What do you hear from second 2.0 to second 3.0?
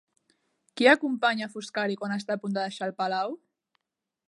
quan està a punt de deixar el